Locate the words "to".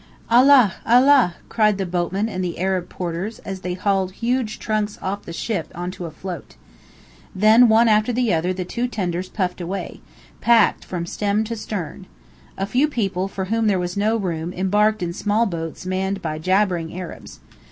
11.43-11.55